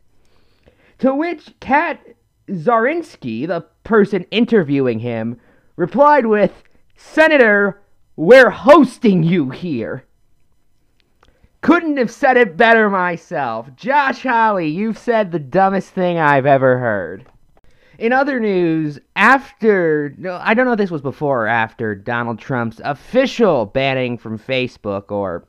To 0.98 1.14
which 1.14 1.54
Cat 1.60 2.00
Zakrzewski, 2.48 3.46
the 3.46 3.66
person 3.84 4.24
interviewing 4.30 5.00
him, 5.00 5.40
replied 5.76 6.26
with, 6.26 6.62
Senator, 6.96 7.80
we're 8.16 8.50
hosting 8.50 9.22
you 9.22 9.50
here. 9.50 10.04
Couldn't 11.60 11.96
have 11.96 12.10
said 12.10 12.36
it 12.36 12.56
better 12.56 12.88
myself. 12.88 13.68
Josh 13.74 14.22
Hawley, 14.22 14.68
you've 14.68 14.98
said 14.98 15.32
the 15.32 15.38
dumbest 15.38 15.90
thing 15.90 16.18
I've 16.18 16.46
ever 16.46 16.78
heard. 16.78 17.26
In 17.98 18.12
other 18.12 18.38
news, 18.38 19.00
after, 19.16 20.14
I 20.30 20.54
don't 20.54 20.66
know 20.66 20.72
if 20.72 20.78
this 20.78 20.90
was 20.90 21.02
before 21.02 21.44
or 21.44 21.48
after 21.48 21.96
Donald 21.96 22.38
Trump's 22.38 22.80
official 22.84 23.66
banning 23.66 24.16
from 24.16 24.38
Facebook 24.38 25.10
or 25.10 25.44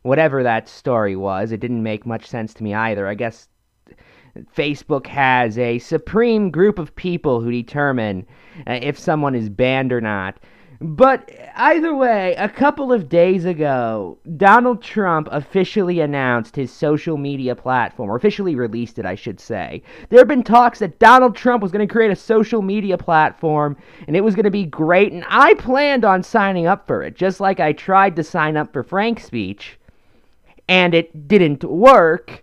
whatever 0.00 0.42
that 0.42 0.70
story 0.70 1.16
was, 1.16 1.52
it 1.52 1.60
didn't 1.60 1.82
make 1.82 2.06
much 2.06 2.26
sense 2.26 2.54
to 2.54 2.64
me 2.64 2.72
either. 2.72 3.06
I 3.06 3.14
guess 3.14 3.48
Facebook 4.56 5.06
has 5.06 5.58
a 5.58 5.78
supreme 5.80 6.50
group 6.50 6.78
of 6.78 6.96
people 6.96 7.42
who 7.42 7.50
determine 7.50 8.26
uh, 8.66 8.78
if 8.80 8.98
someone 8.98 9.34
is 9.34 9.50
banned 9.50 9.92
or 9.92 10.00
not. 10.00 10.38
But 10.84 11.30
either 11.54 11.94
way, 11.94 12.34
a 12.36 12.48
couple 12.48 12.92
of 12.92 13.08
days 13.08 13.44
ago, 13.44 14.18
Donald 14.36 14.82
Trump 14.82 15.28
officially 15.30 16.00
announced 16.00 16.56
his 16.56 16.72
social 16.72 17.16
media 17.16 17.54
platform, 17.54 18.10
or 18.10 18.16
officially 18.16 18.56
released 18.56 18.98
it, 18.98 19.06
I 19.06 19.14
should 19.14 19.38
say. 19.38 19.84
There 20.08 20.18
have 20.18 20.26
been 20.26 20.42
talks 20.42 20.80
that 20.80 20.98
Donald 20.98 21.36
Trump 21.36 21.62
was 21.62 21.70
going 21.70 21.86
to 21.86 21.92
create 21.92 22.10
a 22.10 22.16
social 22.16 22.62
media 22.62 22.98
platform, 22.98 23.76
and 24.08 24.16
it 24.16 24.24
was 24.24 24.34
going 24.34 24.44
to 24.44 24.50
be 24.50 24.64
great, 24.64 25.12
and 25.12 25.24
I 25.28 25.54
planned 25.54 26.04
on 26.04 26.24
signing 26.24 26.66
up 26.66 26.84
for 26.88 27.04
it, 27.04 27.14
just 27.14 27.38
like 27.38 27.60
I 27.60 27.72
tried 27.72 28.16
to 28.16 28.24
sign 28.24 28.56
up 28.56 28.72
for 28.72 28.82
Frank's 28.82 29.24
speech, 29.24 29.78
and 30.68 30.94
it 30.94 31.28
didn't 31.28 31.62
work 31.62 32.42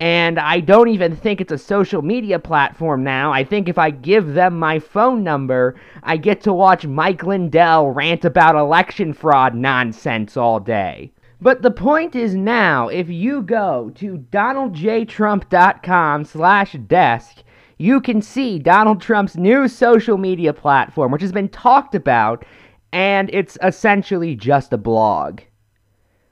and 0.00 0.38
I 0.38 0.60
don't 0.60 0.88
even 0.88 1.16
think 1.16 1.40
it's 1.40 1.50
a 1.52 1.58
social 1.58 2.02
media 2.02 2.38
platform 2.38 3.02
now. 3.02 3.32
I 3.32 3.42
think 3.42 3.68
if 3.68 3.78
I 3.78 3.90
give 3.90 4.34
them 4.34 4.56
my 4.58 4.78
phone 4.78 5.24
number, 5.24 5.74
I 6.04 6.16
get 6.16 6.40
to 6.42 6.52
watch 6.52 6.86
Mike 6.86 7.24
Lindell 7.24 7.90
rant 7.90 8.24
about 8.24 8.54
election 8.54 9.12
fraud 9.12 9.56
nonsense 9.56 10.36
all 10.36 10.60
day. 10.60 11.10
But 11.40 11.62
the 11.62 11.70
point 11.72 12.14
is 12.14 12.34
now, 12.34 12.88
if 12.88 13.08
you 13.08 13.42
go 13.42 13.90
to 13.96 14.18
donaldjtrump.com 14.32 16.24
slash 16.24 16.72
desk, 16.72 17.42
you 17.78 18.00
can 18.00 18.22
see 18.22 18.58
Donald 18.58 19.00
Trump's 19.00 19.36
new 19.36 19.68
social 19.68 20.18
media 20.18 20.52
platform, 20.52 21.12
which 21.12 21.22
has 21.22 21.30
been 21.32 21.48
talked 21.48 21.94
about, 21.94 22.44
and 22.92 23.30
it's 23.32 23.56
essentially 23.62 24.34
just 24.34 24.72
a 24.72 24.78
blog. 24.78 25.40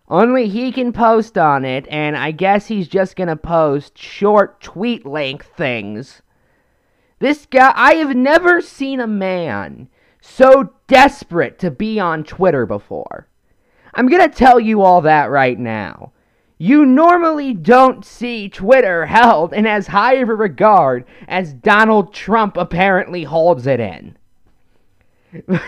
Only 0.09 0.49
he 0.49 0.71
can 0.71 0.93
post 0.93 1.37
on 1.37 1.65
it, 1.65 1.87
and 1.89 2.17
I 2.17 2.31
guess 2.31 2.67
he's 2.67 2.87
just 2.87 3.17
gonna 3.17 3.37
post 3.37 3.99
short 3.99 4.61
tweet 4.61 5.05
length 5.05 5.51
things. 5.57 6.23
This 7.19 7.47
guy, 7.47 7.73
I 7.75 7.95
have 7.95 8.15
never 8.15 8.61
seen 8.61 9.01
a 9.01 9.07
man 9.07 9.89
so 10.21 10.71
desperate 10.87 11.59
to 11.61 11.71
be 11.71 11.99
on 11.99 12.23
Twitter 12.23 12.67
before. 12.67 13.27
I'm 13.95 14.09
gonna 14.09 14.29
tell 14.29 14.61
you 14.61 14.83
all 14.83 15.01
that 15.01 15.31
right 15.31 15.59
now. 15.59 16.13
You 16.59 16.87
normally 16.87 17.53
don't 17.53 18.05
see 18.05 18.49
Twitter 18.49 19.07
held 19.07 19.53
in 19.53 19.67
as 19.67 19.89
high 19.89 20.15
of 20.15 20.29
a 20.29 20.35
regard 20.35 21.05
as 21.27 21.53
Donald 21.53 22.15
Trump 22.15 22.57
apparently 22.57 23.25
holds 23.25 23.67
it 23.67 23.81
in. 23.81 24.17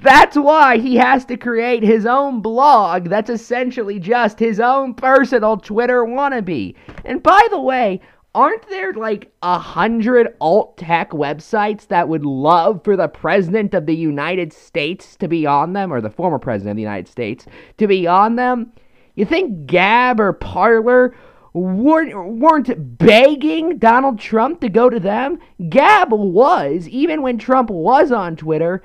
That's 0.00 0.36
why 0.36 0.78
he 0.78 0.96
has 0.96 1.24
to 1.26 1.36
create 1.36 1.82
his 1.82 2.06
own 2.06 2.40
blog 2.40 3.08
that's 3.08 3.30
essentially 3.30 3.98
just 3.98 4.38
his 4.38 4.60
own 4.60 4.94
personal 4.94 5.56
Twitter 5.56 6.04
wannabe. 6.04 6.74
And 7.04 7.22
by 7.22 7.46
the 7.50 7.60
way, 7.60 8.00
aren't 8.34 8.68
there 8.68 8.92
like 8.92 9.32
a 9.42 9.58
hundred 9.58 10.34
alt 10.40 10.76
tech 10.76 11.10
websites 11.10 11.88
that 11.88 12.08
would 12.08 12.24
love 12.24 12.84
for 12.84 12.96
the 12.96 13.08
president 13.08 13.74
of 13.74 13.86
the 13.86 13.96
United 13.96 14.52
States 14.52 15.16
to 15.16 15.28
be 15.28 15.46
on 15.46 15.72
them, 15.72 15.92
or 15.92 16.00
the 16.00 16.10
former 16.10 16.38
president 16.38 16.72
of 16.72 16.76
the 16.76 16.82
United 16.82 17.08
States 17.08 17.46
to 17.78 17.86
be 17.86 18.06
on 18.06 18.36
them? 18.36 18.72
You 19.14 19.24
think 19.24 19.66
Gab 19.66 20.20
or 20.20 20.32
Parler 20.32 21.16
weren't, 21.52 22.38
weren't 22.38 22.98
begging 22.98 23.78
Donald 23.78 24.20
Trump 24.20 24.60
to 24.60 24.68
go 24.68 24.88
to 24.88 25.00
them? 25.00 25.38
Gab 25.68 26.12
was, 26.12 26.86
even 26.88 27.22
when 27.22 27.38
Trump 27.38 27.70
was 27.70 28.12
on 28.12 28.36
Twitter, 28.36 28.82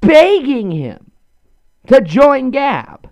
begging 0.00 0.70
him 0.70 1.10
to 1.86 2.00
join 2.00 2.50
Gab. 2.50 3.10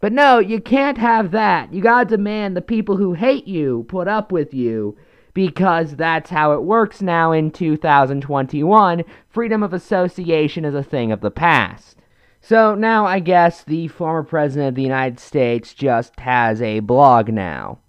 But 0.00 0.12
no, 0.12 0.38
you 0.38 0.60
can't 0.60 0.98
have 0.98 1.30
that. 1.32 1.72
You 1.72 1.82
gotta 1.82 2.08
demand 2.08 2.56
the 2.56 2.62
people 2.62 2.96
who 2.96 3.14
hate 3.14 3.46
you 3.46 3.84
put 3.88 4.08
up 4.08 4.30
with 4.30 4.52
you 4.52 4.96
because 5.34 5.96
that's 5.96 6.30
how 6.30 6.52
it 6.52 6.62
works 6.62 7.02
now 7.02 7.32
in 7.32 7.50
2021. 7.50 9.04
Freedom 9.28 9.62
of 9.62 9.72
association 9.72 10.64
is 10.64 10.74
a 10.74 10.82
thing 10.82 11.12
of 11.12 11.20
the 11.20 11.30
past. 11.30 11.96
So 12.40 12.74
now 12.74 13.06
I 13.06 13.18
guess 13.18 13.64
the 13.64 13.88
former 13.88 14.22
president 14.22 14.68
of 14.68 14.74
the 14.76 14.82
United 14.82 15.18
States 15.18 15.74
just 15.74 16.18
has 16.20 16.62
a 16.62 16.80
blog 16.80 17.28
now. 17.28 17.80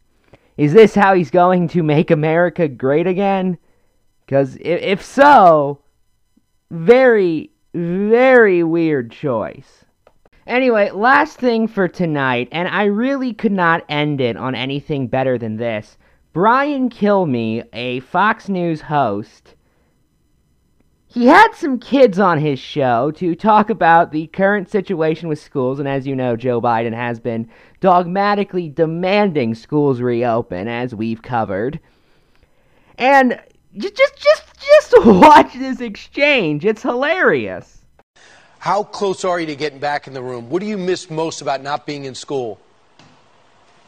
Is 0.57 0.73
this 0.73 0.95
how 0.95 1.13
he's 1.13 1.29
going 1.29 1.67
to 1.69 1.83
make 1.83 2.09
America 2.09 2.67
great 2.67 3.05
again? 3.05 3.59
Because 4.25 4.57
if 4.59 5.05
so, 5.05 5.83
very, 6.71 7.51
very 7.77 8.63
weird 8.63 9.11
choice. 9.11 9.85
Anyway, 10.47 10.89
last 10.91 11.37
thing 11.37 11.67
for 11.67 11.87
tonight, 11.87 12.47
and 12.51 12.67
I 12.67 12.85
really 12.85 13.33
could 13.33 13.51
not 13.51 13.83
end 13.89 14.19
it 14.21 14.37
on 14.37 14.55
anything 14.55 15.07
better 15.07 15.37
than 15.37 15.57
this. 15.57 15.97
Brian 16.33 16.89
Kilmeade, 16.89 17.67
a 17.73 17.99
Fox 17.99 18.49
News 18.49 18.81
host, 18.81 19.55
he 21.05 21.25
had 21.25 21.53
some 21.53 21.79
kids 21.79 22.19
on 22.19 22.39
his 22.39 22.59
show 22.59 23.11
to 23.11 23.35
talk 23.35 23.69
about 23.69 24.11
the 24.11 24.27
current 24.27 24.69
situation 24.69 25.27
with 25.27 25.39
schools, 25.39 25.79
and 25.79 25.87
as 25.87 26.07
you 26.07 26.15
know, 26.15 26.35
Joe 26.35 26.61
Biden 26.61 26.93
has 26.93 27.19
been 27.19 27.49
dogmatically 27.79 28.69
demanding 28.69 29.53
schools 29.55 30.01
reopen, 30.01 30.67
as 30.67 30.95
we've 30.95 31.21
covered. 31.21 31.79
And 32.97 33.39
just, 33.77 33.95
just, 33.95 34.17
just, 34.17 34.46
just 34.67 34.93
watch 35.05 35.53
this 35.53 35.81
exchange. 35.81 36.65
It's 36.65 36.81
hilarious. 36.81 37.81
How 38.59 38.83
close 38.83 39.23
are 39.23 39.39
you 39.39 39.45
to 39.47 39.55
getting 39.55 39.79
back 39.79 40.07
in 40.07 40.13
the 40.13 40.21
room? 40.21 40.49
What 40.49 40.61
do 40.61 40.65
you 40.67 40.77
miss 40.77 41.09
most 41.09 41.41
about 41.41 41.61
not 41.61 41.85
being 41.85 42.05
in 42.05 42.15
school? 42.15 42.59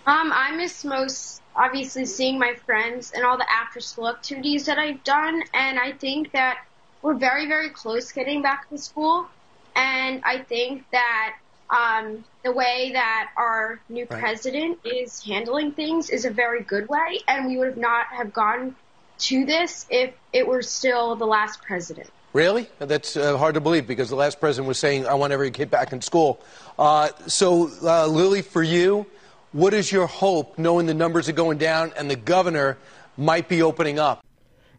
Um, 0.05 0.31
I 0.33 0.55
miss 0.55 0.86
most 0.86 1.41
obviously 1.55 2.05
seeing 2.05 2.39
my 2.39 2.53
friends 2.65 3.12
and 3.13 3.25
all 3.25 3.38
the 3.38 3.45
after 3.51 3.79
school 3.79 4.07
activities 4.07 4.65
that 4.67 4.79
I've 4.79 5.03
done, 5.03 5.43
and 5.53 5.79
I 5.79 5.91
think 5.91 6.31
that 6.31 6.65
we're 7.01 7.15
very, 7.15 7.48
very 7.48 7.69
close 7.69 8.12
getting 8.12 8.41
back 8.41 8.69
to 8.69 8.77
school. 8.77 9.27
And 9.75 10.21
I 10.24 10.39
think 10.39 10.86
that 10.91 11.36
um, 11.69 12.24
the 12.43 12.51
way 12.51 12.91
that 12.93 13.29
our 13.38 13.79
new 13.89 14.07
right. 14.09 14.19
president 14.19 14.79
is 14.83 15.24
handling 15.24 15.71
things 15.74 16.09
is 16.09 16.25
a 16.25 16.31
very 16.31 16.63
good 16.63 16.89
way, 16.89 17.19
and 17.27 17.48
we 17.48 17.57
would 17.57 17.67
have 17.67 17.77
not 17.77 18.07
have 18.07 18.33
gone 18.33 18.75
to 19.19 19.45
this 19.45 19.85
if 19.89 20.13
it 20.33 20.47
were 20.47 20.61
still 20.61 21.15
the 21.15 21.25
last 21.25 21.61
president. 21.61 22.09
Really? 22.33 22.69
That's 22.77 23.17
uh, 23.17 23.38
hard 23.38 23.55
to 23.55 23.61
believe 23.61 23.88
because 23.88 24.09
the 24.09 24.15
last 24.15 24.39
president 24.39 24.67
was 24.67 24.77
saying, 24.77 25.07
I 25.07 25.15
want 25.15 25.33
every 25.33 25.49
kid 25.49 25.71
back 25.71 25.93
in 25.93 26.01
school. 26.01 26.39
Uh, 26.77 27.09
so, 27.25 27.71
uh, 27.81 28.05
Lily, 28.05 28.43
for 28.43 28.61
you, 28.61 29.07
what 29.51 29.73
is 29.73 29.91
your 29.91 30.05
hope 30.05 30.57
knowing 30.59 30.85
the 30.85 30.93
numbers 30.93 31.27
are 31.27 31.33
going 31.33 31.57
down 31.57 31.91
and 31.97 32.09
the 32.09 32.15
governor 32.15 32.77
might 33.17 33.49
be 33.49 33.63
opening 33.63 33.97
up? 33.97 34.23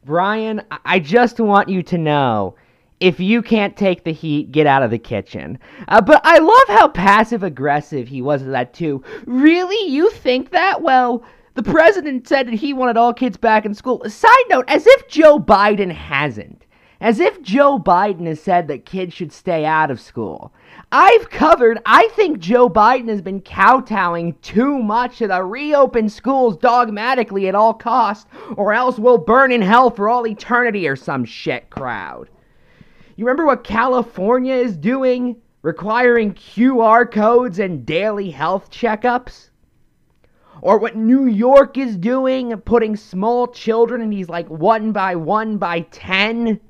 Brian, 0.05 0.63
I 0.85 1.01
just 1.01 1.41
want 1.41 1.69
you 1.69 1.83
to 1.83 1.99
know 1.99 2.55
if 3.01 3.19
you 3.19 3.43
can't 3.43 3.77
take 3.77 4.05
the 4.05 4.13
heat, 4.13 4.53
get 4.53 4.67
out 4.67 4.83
of 4.83 4.91
the 4.91 4.99
kitchen. 4.99 5.59
Uh, 5.89 6.01
but 6.01 6.21
I 6.23 6.39
love 6.39 6.79
how 6.79 6.89
passive 6.89 7.43
aggressive 7.43 8.07
he 8.07 8.23
was 8.23 8.43
at 8.43 8.51
that, 8.53 8.75
too. 8.75 9.03
Really? 9.27 9.91
You 9.91 10.11
think 10.11 10.51
that? 10.51 10.83
Well, 10.83 11.25
the 11.55 11.63
president 11.63 12.29
said 12.29 12.47
that 12.47 12.55
he 12.55 12.73
wanted 12.73 12.97
all 12.97 13.13
kids 13.13 13.37
back 13.37 13.65
in 13.65 13.75
school. 13.75 14.03
Side 14.09 14.45
note, 14.49 14.65
as 14.69 14.87
if 14.87 15.09
Joe 15.09 15.39
Biden 15.39 15.93
hasn't. 15.93 16.65
As 17.01 17.19
if 17.19 17.41
Joe 17.41 17.79
Biden 17.79 18.27
has 18.27 18.43
said 18.43 18.69
that 18.69 18.85
kids 18.85 19.15
should 19.15 19.33
stay 19.33 19.65
out 19.65 19.91
of 19.91 20.01
school. 20.01 20.53
I've 20.93 21.31
covered, 21.31 21.81
I 21.87 22.09
think 22.09 22.41
Joe 22.41 22.69
Biden 22.69 23.09
has 23.09 23.23
been 23.23 23.41
kowtowing 23.41 24.35
too 24.43 24.79
much 24.79 25.19
to 25.19 25.27
the 25.27 25.43
reopen 25.43 26.11
schools 26.11 26.59
dogmatically 26.59 27.49
at 27.49 27.55
all 27.55 27.73
costs, 27.73 28.27
or 28.57 28.75
else 28.75 28.99
we'll 28.99 29.19
burn 29.19 29.51
in 29.51 29.63
hell 29.63 29.91
for 29.91 30.11
all 30.11 30.27
eternity 30.27 30.87
or 30.87 30.95
some 30.95 31.25
shit 31.25 31.71
crowd. 31.71 32.29
You 33.17 33.25
remember 33.25 33.47
what 33.47 33.65
California 33.65 34.55
is 34.55 34.77
doing? 34.77 35.37
Requiring 35.63 36.35
QR 36.35 37.11
codes 37.11 37.59
and 37.59 37.85
daily 37.85 38.31
health 38.31 38.71
checkups? 38.71 39.50
Or 40.63 40.79
what 40.79 40.97
New 40.97 41.27
York 41.27 41.79
is 41.79 41.97
doing, 41.97 42.57
putting 42.59 42.97
small 42.97 43.49
children 43.49 44.03
in 44.03 44.11
these 44.11 44.29
like 44.29 44.49
one 44.49 44.93
by 44.93 45.17
one 45.17 45.57
by 45.57 45.81
ten 45.81 46.61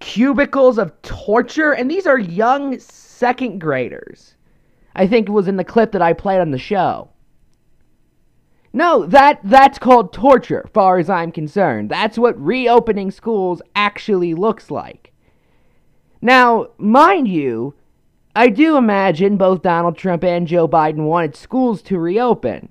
cubicles 0.00 0.78
of 0.78 1.00
torture, 1.02 1.72
and 1.72 1.90
these 1.90 2.06
are 2.06 2.18
young 2.18 2.78
second 2.78 3.58
graders. 3.58 4.34
I 4.94 5.06
think 5.06 5.28
it 5.28 5.32
was 5.32 5.48
in 5.48 5.56
the 5.56 5.64
clip 5.64 5.92
that 5.92 6.02
I 6.02 6.12
played 6.12 6.40
on 6.40 6.50
the 6.50 6.58
show. 6.58 7.10
No, 8.72 9.06
that 9.06 9.40
that's 9.44 9.78
called 9.78 10.12
torture, 10.12 10.68
far 10.74 10.98
as 10.98 11.08
I'm 11.08 11.32
concerned. 11.32 11.90
That's 11.90 12.18
what 12.18 12.38
reopening 12.38 13.10
schools 13.10 13.62
actually 13.74 14.34
looks 14.34 14.70
like. 14.70 15.12
Now, 16.20 16.68
mind 16.78 17.28
you, 17.28 17.74
I 18.38 18.50
do 18.50 18.76
imagine 18.76 19.36
both 19.36 19.62
Donald 19.62 19.98
Trump 19.98 20.22
and 20.22 20.46
Joe 20.46 20.68
Biden 20.68 21.06
wanted 21.06 21.34
schools 21.34 21.82
to 21.82 21.98
reopen. 21.98 22.68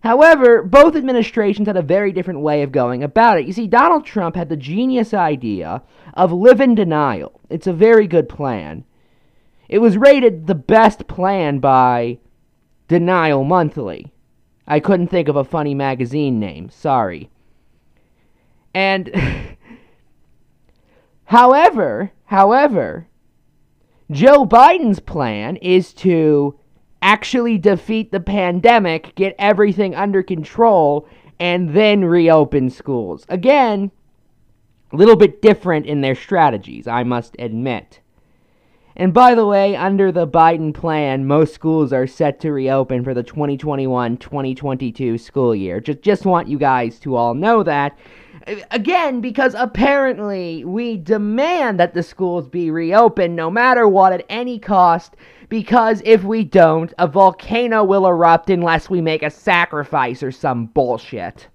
However, 0.00 0.64
both 0.64 0.96
administrations 0.96 1.68
had 1.68 1.76
a 1.76 1.82
very 1.82 2.10
different 2.10 2.40
way 2.40 2.62
of 2.64 2.72
going 2.72 3.04
about 3.04 3.38
it. 3.38 3.46
You 3.46 3.52
see, 3.52 3.68
Donald 3.68 4.04
Trump 4.04 4.34
had 4.34 4.48
the 4.48 4.56
genius 4.56 5.14
idea 5.14 5.84
of 6.14 6.32
live 6.32 6.60
in 6.60 6.74
denial. 6.74 7.40
It's 7.48 7.68
a 7.68 7.72
very 7.72 8.08
good 8.08 8.28
plan. 8.28 8.84
It 9.68 9.78
was 9.78 9.96
rated 9.96 10.48
the 10.48 10.56
best 10.56 11.06
plan 11.06 11.60
by 11.60 12.18
Denial 12.88 13.44
Monthly. 13.44 14.12
I 14.66 14.80
couldn't 14.80 15.06
think 15.06 15.28
of 15.28 15.36
a 15.36 15.44
funny 15.44 15.72
magazine 15.72 16.40
name. 16.40 16.68
Sorry. 16.68 17.30
And 18.74 19.14
however, 21.26 22.10
however, 22.24 23.06
Joe 24.10 24.46
Biden's 24.46 25.00
plan 25.00 25.56
is 25.56 25.92
to 25.94 26.58
actually 27.02 27.58
defeat 27.58 28.12
the 28.12 28.20
pandemic, 28.20 29.14
get 29.14 29.34
everything 29.38 29.94
under 29.94 30.22
control, 30.22 31.08
and 31.38 31.74
then 31.74 32.04
reopen 32.04 32.70
schools. 32.70 33.26
Again, 33.28 33.90
a 34.92 34.96
little 34.96 35.16
bit 35.16 35.42
different 35.42 35.86
in 35.86 36.00
their 36.00 36.14
strategies, 36.14 36.86
I 36.86 37.02
must 37.02 37.36
admit. 37.38 38.00
And 38.98 39.12
by 39.12 39.34
the 39.34 39.44
way, 39.44 39.76
under 39.76 40.10
the 40.10 40.26
Biden 40.26 40.72
plan, 40.72 41.26
most 41.26 41.52
schools 41.52 41.92
are 41.92 42.06
set 42.06 42.40
to 42.40 42.52
reopen 42.52 43.04
for 43.04 43.12
the 43.12 43.22
2021 43.22 44.16
2022 44.16 45.18
school 45.18 45.54
year. 45.54 45.80
Just, 45.80 46.00
just 46.00 46.24
want 46.24 46.48
you 46.48 46.58
guys 46.58 46.98
to 47.00 47.14
all 47.14 47.34
know 47.34 47.62
that. 47.62 47.98
Again, 48.70 49.20
because 49.20 49.54
apparently 49.58 50.64
we 50.64 50.96
demand 50.96 51.80
that 51.80 51.94
the 51.94 52.02
schools 52.02 52.46
be 52.46 52.70
reopened 52.70 53.34
no 53.34 53.50
matter 53.50 53.88
what 53.88 54.12
at 54.12 54.24
any 54.28 54.58
cost, 54.60 55.16
because 55.48 56.00
if 56.04 56.22
we 56.22 56.44
don't, 56.44 56.94
a 56.98 57.08
volcano 57.08 57.82
will 57.82 58.06
erupt 58.06 58.48
unless 58.48 58.88
we 58.88 59.00
make 59.00 59.24
a 59.24 59.30
sacrifice 59.30 60.22
or 60.22 60.30
some 60.30 60.66
bullshit. 60.66 61.48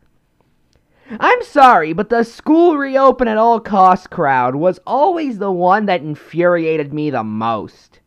I'm 1.19 1.43
sorry, 1.43 1.93
but 1.93 2.09
the 2.09 2.23
school 2.23 2.77
reopen 2.77 3.27
at 3.27 3.37
all 3.37 3.59
costs 3.59 4.07
crowd 4.07 4.55
was 4.55 4.79
always 4.85 5.37
the 5.37 5.51
one 5.51 5.85
that 5.85 6.01
infuriated 6.01 6.93
me 6.93 7.09
the 7.09 7.23
most. 7.23 7.99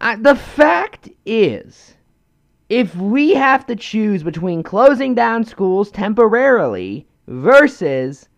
Uh, 0.00 0.16
the 0.16 0.34
fact 0.34 1.08
is, 1.26 1.94
if 2.70 2.94
we 2.94 3.34
have 3.34 3.66
to 3.66 3.74
choose 3.74 4.22
between 4.22 4.62
closing 4.62 5.12
down 5.12 5.44
schools 5.44 5.90
temporarily 5.90 7.04
versus 7.26 8.28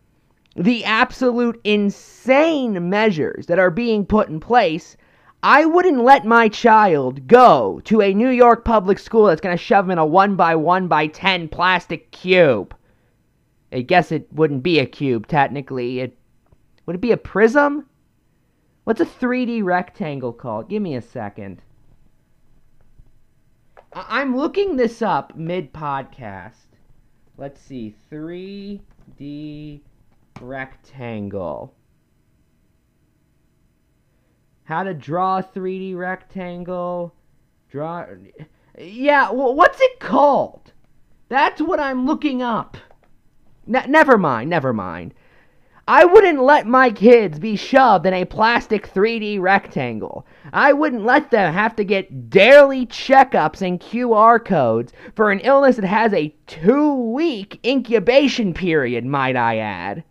the 0.56 0.82
absolute 0.86 1.60
insane 1.64 2.88
measures 2.88 3.46
that 3.46 3.58
are 3.58 3.70
being 3.70 4.06
put 4.06 4.30
in 4.30 4.40
place, 4.40 4.96
I 5.42 5.66
wouldn't 5.66 6.02
let 6.02 6.24
my 6.24 6.48
child 6.48 7.26
go 7.26 7.82
to 7.84 8.00
a 8.00 8.14
New 8.14 8.30
York 8.30 8.64
public 8.64 8.98
school 8.98 9.26
that's 9.26 9.40
going 9.42 9.56
to 9.56 9.62
shove 9.62 9.84
him 9.84 9.90
in 9.90 9.98
a 9.98 10.06
1 10.06 10.34
by 10.34 10.56
1 10.56 10.88
by 10.88 11.08
10 11.08 11.48
plastic 11.48 12.10
cube. 12.10 12.74
I 13.70 13.82
guess 13.82 14.10
it 14.10 14.32
wouldn't 14.32 14.62
be 14.62 14.78
a 14.78 14.86
cube 14.86 15.26
technically. 15.26 16.00
It 16.00 16.16
would 16.86 16.96
it 16.96 17.02
be 17.02 17.12
a 17.12 17.18
prism? 17.18 17.86
What's 18.84 19.00
a 19.00 19.06
3D 19.06 19.62
rectangle 19.62 20.32
called? 20.32 20.70
Give 20.70 20.82
me 20.82 20.94
a 20.94 21.02
second. 21.02 21.60
I'm 23.94 24.36
looking 24.36 24.76
this 24.76 25.02
up 25.02 25.36
mid 25.36 25.72
podcast. 25.72 26.66
Let's 27.36 27.60
see. 27.60 27.94
3D 28.10 29.80
rectangle. 30.40 31.74
How 34.64 34.82
to 34.84 34.94
draw 34.94 35.38
a 35.38 35.42
3D 35.42 35.96
rectangle. 35.96 37.14
Draw. 37.68 38.06
Yeah, 38.78 39.30
what's 39.30 39.80
it 39.80 40.00
called? 40.00 40.72
That's 41.28 41.60
what 41.60 41.80
I'm 41.80 42.06
looking 42.06 42.42
up. 42.42 42.76
Ne- 43.66 43.86
never 43.88 44.16
mind, 44.16 44.50
never 44.50 44.72
mind. 44.72 45.14
I 45.88 46.04
wouldn't 46.04 46.40
let 46.40 46.64
my 46.68 46.90
kids 46.92 47.40
be 47.40 47.56
shoved 47.56 48.06
in 48.06 48.14
a 48.14 48.24
plastic 48.24 48.88
3D 48.88 49.40
rectangle. 49.40 50.24
I 50.52 50.72
wouldn't 50.72 51.04
let 51.04 51.32
them 51.32 51.52
have 51.52 51.74
to 51.74 51.84
get 51.84 52.30
daily 52.30 52.86
checkups 52.86 53.66
and 53.66 53.80
QR 53.80 54.44
codes 54.44 54.92
for 55.16 55.32
an 55.32 55.40
illness 55.40 55.76
that 55.76 55.84
has 55.84 56.12
a 56.12 56.32
two 56.46 56.94
week 56.94 57.58
incubation 57.66 58.54
period, 58.54 59.04
might 59.04 59.34
I 59.34 59.56
add. 59.56 60.04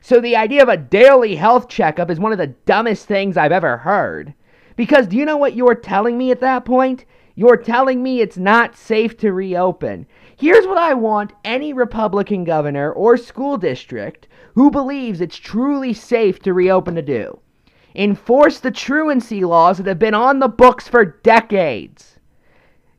So 0.00 0.20
the 0.20 0.34
idea 0.34 0.64
of 0.64 0.68
a 0.68 0.76
daily 0.76 1.36
health 1.36 1.68
checkup 1.68 2.10
is 2.10 2.18
one 2.18 2.32
of 2.32 2.38
the 2.38 2.54
dumbest 2.66 3.06
things 3.06 3.36
I've 3.36 3.52
ever 3.52 3.76
heard. 3.76 4.34
Because 4.74 5.06
do 5.06 5.16
you 5.16 5.24
know 5.24 5.36
what 5.36 5.54
you're 5.54 5.76
telling 5.76 6.18
me 6.18 6.32
at 6.32 6.40
that 6.40 6.64
point? 6.64 7.04
You're 7.36 7.56
telling 7.56 8.02
me 8.02 8.20
it's 8.20 8.36
not 8.36 8.76
safe 8.76 9.16
to 9.18 9.32
reopen. 9.32 10.06
Here's 10.36 10.66
what 10.66 10.78
I 10.78 10.94
want 10.94 11.34
any 11.44 11.72
Republican 11.72 12.44
governor 12.44 12.90
or 12.92 13.16
school 13.16 13.58
district 13.58 14.26
who 14.56 14.70
believes 14.70 15.20
it's 15.20 15.36
truly 15.36 15.92
safe 15.92 16.40
to 16.40 16.52
reopen 16.52 16.96
to 16.96 17.02
do 17.02 17.38
enforce 17.96 18.60
the 18.60 18.70
truancy 18.70 19.42
laws 19.44 19.78
that 19.78 19.86
have 19.86 19.98
been 19.98 20.14
on 20.14 20.38
the 20.38 20.48
books 20.48 20.86
for 20.86 21.04
decades. 21.04 22.18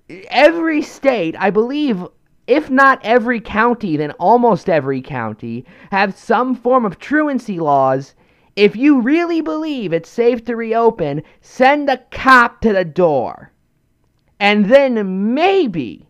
Every 0.10 0.82
state, 0.82 1.36
I 1.38 1.52
believe, 1.52 2.04
if 2.48 2.70
not 2.70 3.00
every 3.04 3.40
county, 3.40 3.96
then 3.96 4.12
almost 4.12 4.70
every 4.70 5.02
county, 5.02 5.66
have 5.92 6.18
some 6.18 6.56
form 6.56 6.86
of 6.86 6.98
truancy 6.98 7.60
laws. 7.60 8.16
If 8.56 8.76
you 8.76 9.02
really 9.02 9.42
believe 9.42 9.94
it's 9.94 10.10
safe 10.10 10.44
to 10.46 10.56
reopen, 10.56 11.22
send 11.42 11.90
a 11.90 11.98
cop 12.10 12.62
to 12.62 12.74
the 12.74 12.86
door. 12.86 13.52
And 14.40 14.66
then 14.66 15.34
maybe, 15.34 16.10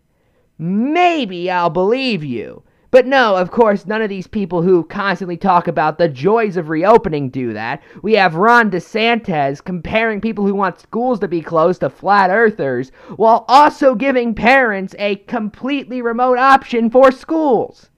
maybe 0.58 1.50
I'll 1.50 1.70
believe 1.70 2.24
you. 2.24 2.62
But 2.90 3.06
no, 3.06 3.36
of 3.36 3.50
course, 3.50 3.86
none 3.86 4.00
of 4.00 4.08
these 4.08 4.26
people 4.26 4.62
who 4.62 4.82
constantly 4.84 5.36
talk 5.36 5.68
about 5.68 5.98
the 5.98 6.08
joys 6.08 6.56
of 6.56 6.70
reopening 6.70 7.28
do 7.28 7.52
that. 7.52 7.82
We 8.00 8.14
have 8.14 8.34
Ron 8.34 8.70
DeSantis 8.70 9.62
comparing 9.62 10.22
people 10.22 10.46
who 10.46 10.54
want 10.54 10.80
schools 10.80 11.20
to 11.20 11.28
be 11.28 11.42
closed 11.42 11.80
to 11.80 11.90
flat 11.90 12.30
earthers, 12.30 12.90
while 13.16 13.44
also 13.46 13.94
giving 13.94 14.34
parents 14.34 14.94
a 14.98 15.16
completely 15.16 16.00
remote 16.00 16.38
option 16.38 16.88
for 16.88 17.12
schools. 17.12 17.90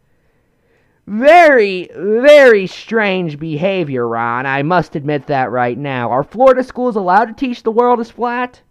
Very, 1.07 1.89
very 1.95 2.67
strange 2.67 3.39
behavior, 3.39 4.09
Ron. 4.09 4.45
I 4.45 4.63
must 4.63 4.97
admit 4.97 5.27
that 5.27 5.53
right 5.53 5.79
now. 5.79 6.11
Are 6.11 6.25
Florida 6.25 6.65
schools 6.65 6.97
allowed 6.97 7.27
to 7.27 7.33
teach 7.33 7.63
the 7.63 7.71
world 7.71 8.01
is 8.01 8.11
flat? 8.11 8.63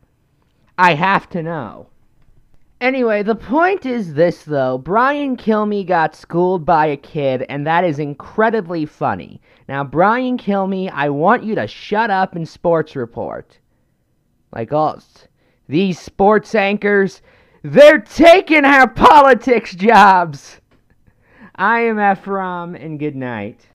I 0.77 0.95
have 0.95 1.29
to 1.29 1.43
know. 1.43 1.88
Anyway, 2.81 3.21
the 3.23 3.35
point 3.35 3.85
is 3.85 4.13
this 4.13 4.43
though. 4.43 4.77
Brian 4.77 5.35
Kilmeade 5.35 5.87
got 5.87 6.15
schooled 6.15 6.65
by 6.65 6.85
a 6.85 6.95
kid, 6.95 7.45
and 7.49 7.67
that 7.67 7.83
is 7.83 7.99
incredibly 7.99 8.85
funny. 8.85 9.41
Now, 9.67 9.83
Brian 9.83 10.37
Kilmeade, 10.37 10.91
I 10.93 11.09
want 11.09 11.43
you 11.43 11.55
to 11.55 11.67
shut 11.67 12.09
up 12.09 12.35
and 12.35 12.47
sports 12.47 12.95
report. 12.95 13.59
Like 14.53 14.71
all 14.71 15.01
These 15.67 15.99
sports 15.99 16.55
anchors, 16.55 17.21
they're 17.63 17.99
taking 17.99 18.63
our 18.63 18.87
politics 18.87 19.75
jobs. 19.75 20.61
I 21.55 21.81
am 21.81 21.99
Ephraim, 21.99 22.75
and 22.75 22.97
good 22.97 23.17
night. 23.17 23.67